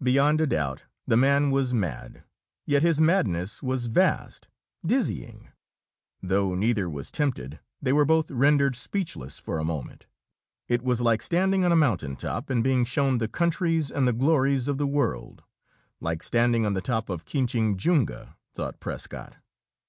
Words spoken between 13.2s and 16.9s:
countries and the glories of the world like standing on the